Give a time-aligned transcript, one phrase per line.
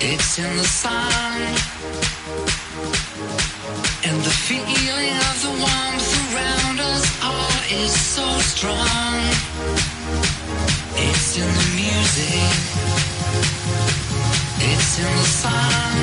[0.00, 1.42] It's in the sun
[4.06, 9.20] and the feeling of the warmth around us all is so strong.
[10.96, 12.84] It's in the music.
[14.60, 15.93] It's in the sun.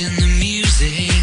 [0.00, 1.15] in the music.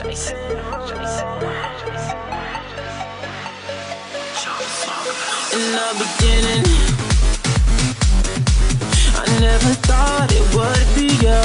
[0.00, 0.10] In the
[5.98, 6.62] beginning,
[9.16, 11.42] I never thought it would be you.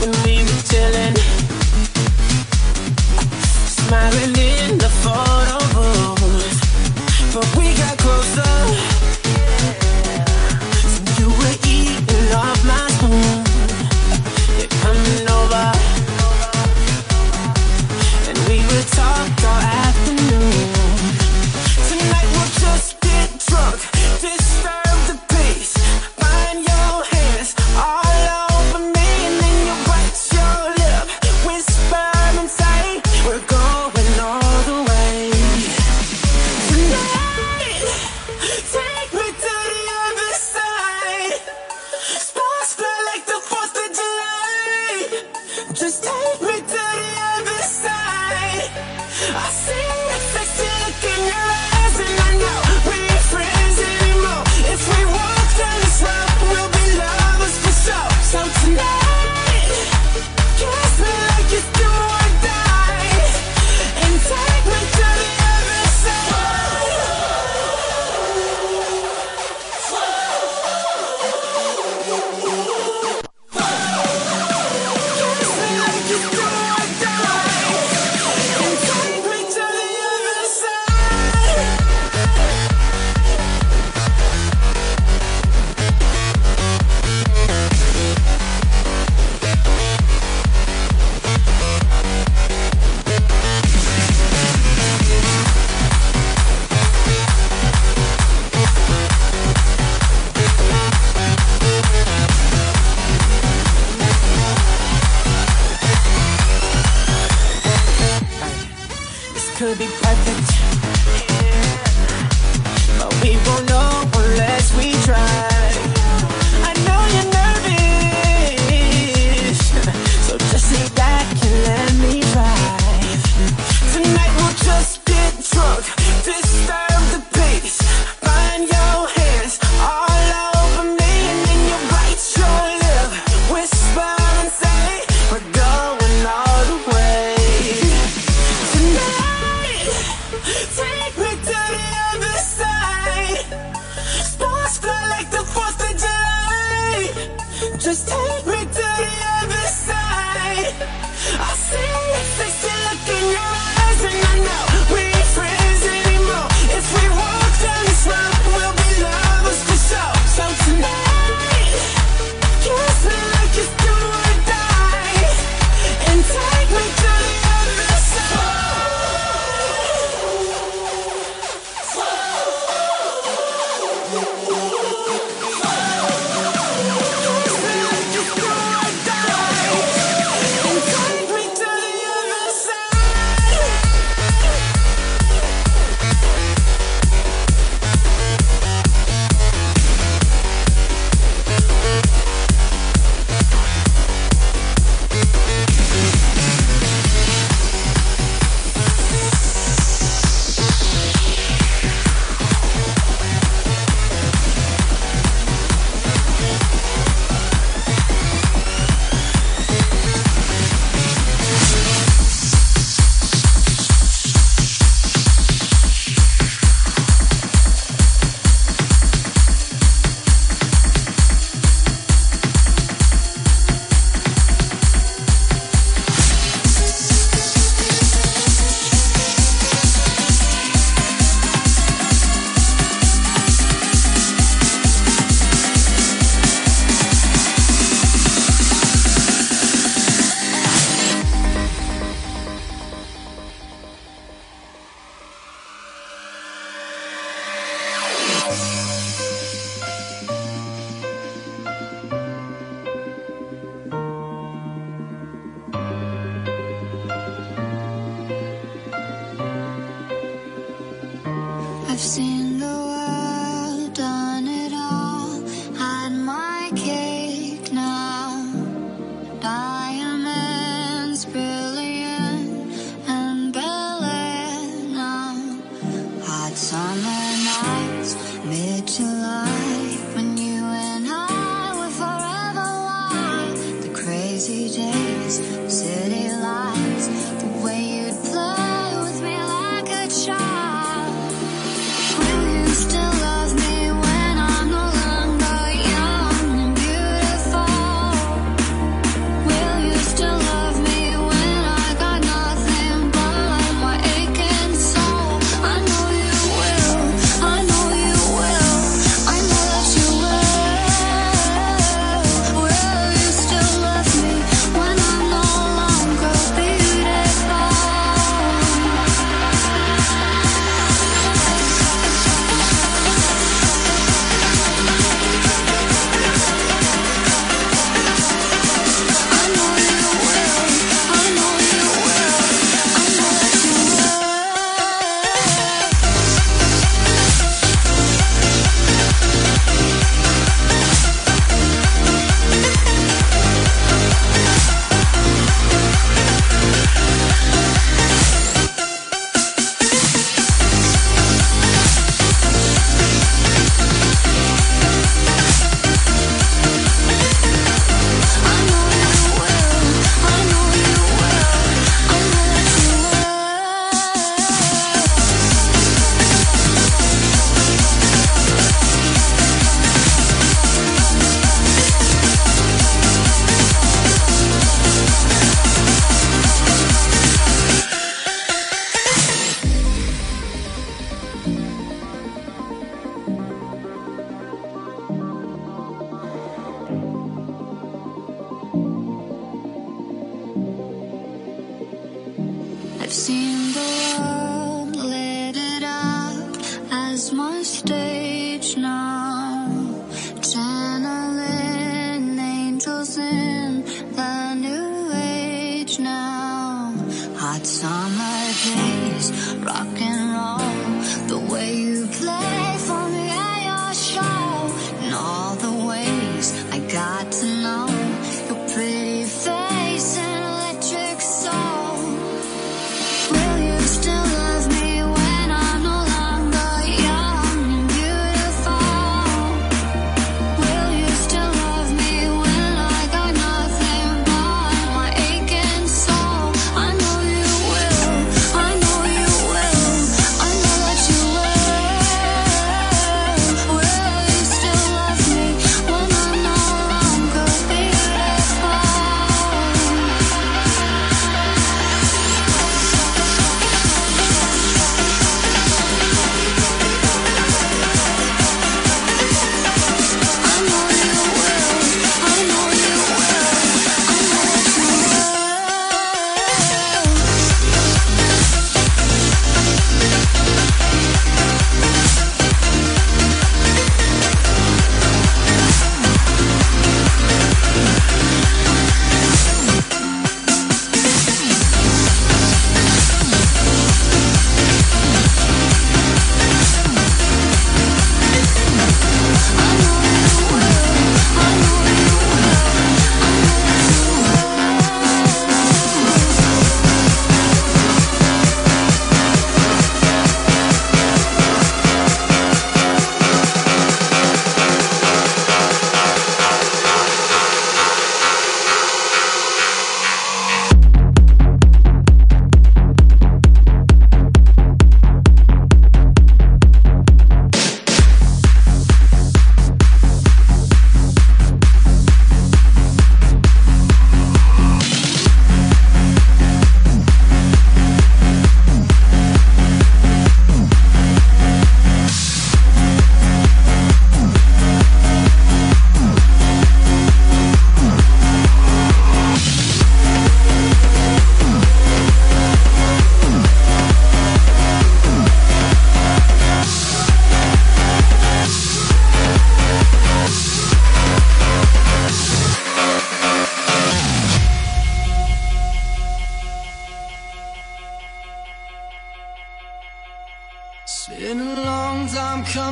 [0.00, 1.16] When we were chilling,
[3.68, 6.60] smiling in the photo booth,
[7.34, 8.89] but we got closer.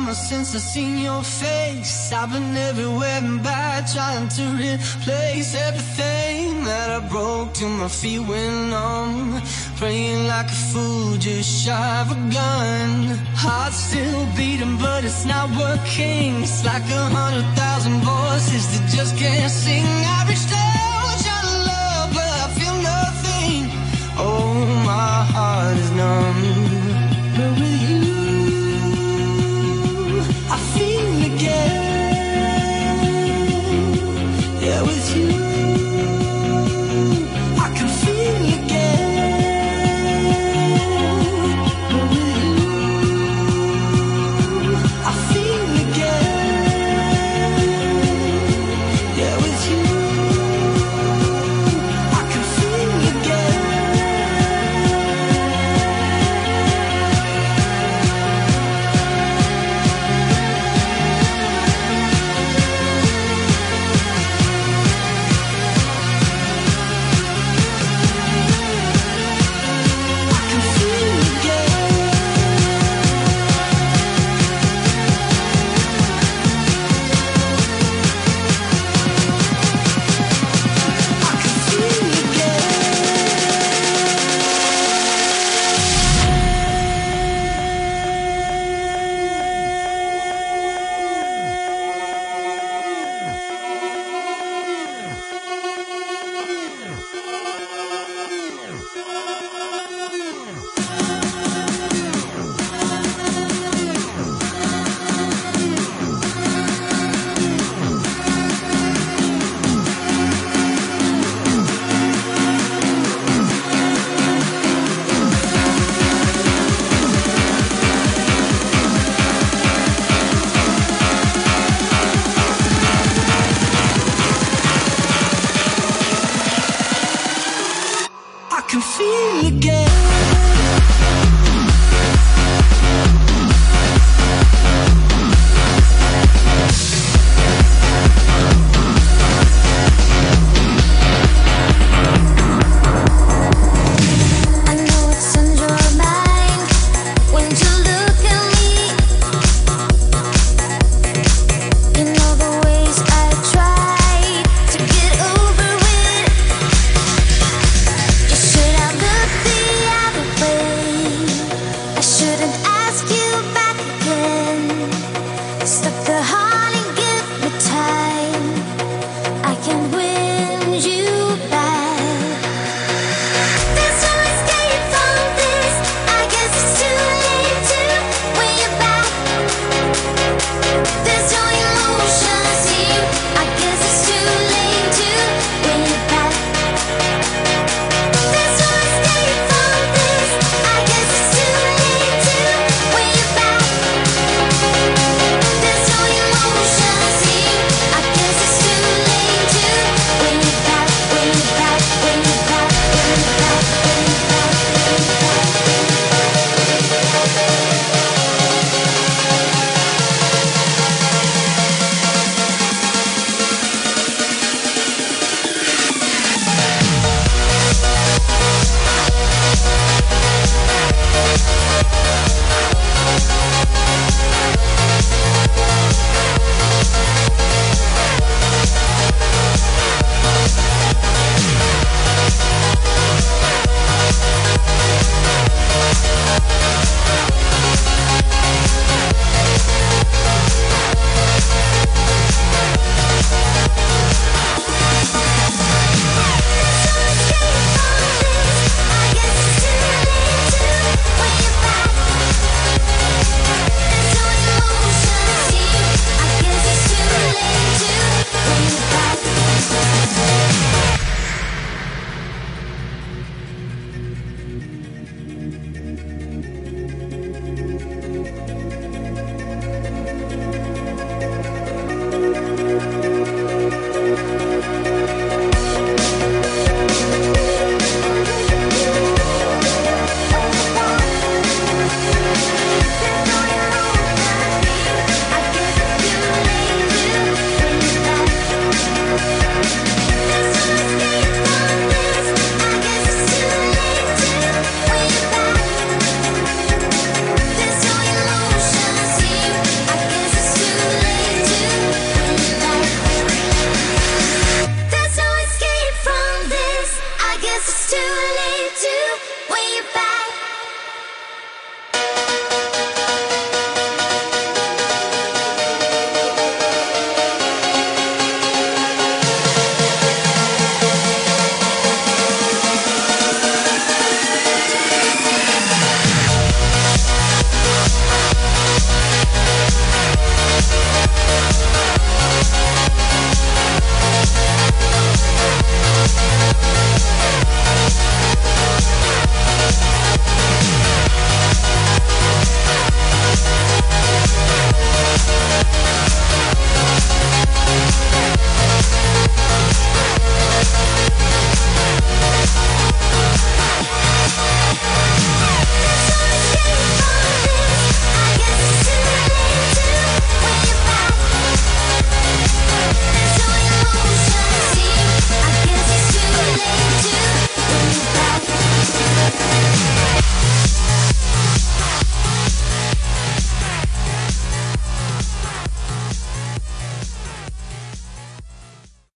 [0.09, 2.11] summer since I seen your face.
[2.11, 8.19] I've been everywhere and back trying to replace everything That I broke to my feet
[8.19, 9.41] went numb.
[9.77, 13.17] Praying like a fool just shy of a gun.
[13.35, 16.43] Heart still beating but it's not working.
[16.43, 19.85] It's like a hundred thousand voices that just can't sing.
[19.85, 23.61] I reached out trying to love but I feel nothing.
[24.17, 26.68] Oh my heart is numb.